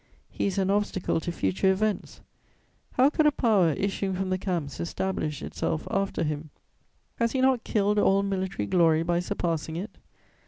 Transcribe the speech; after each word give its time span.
He 0.31 0.47
is 0.47 0.57
an 0.57 0.71
obstacle 0.71 1.19
to 1.19 1.31
future 1.31 1.71
events: 1.71 2.21
how 2.93 3.11
could 3.11 3.27
a 3.27 3.31
power 3.31 3.73
issuing 3.73 4.15
from 4.15 4.31
the 4.31 4.39
camps 4.39 4.79
establish 4.79 5.43
itself 5.43 5.87
after 5.91 6.23
him? 6.23 6.49
Has 7.19 7.33
he 7.33 7.39
not 7.39 7.63
killed 7.63 7.99
all 7.99 8.23
military 8.23 8.65
glory 8.65 9.03
by 9.03 9.19
surpassing 9.19 9.75
it? 9.75 9.91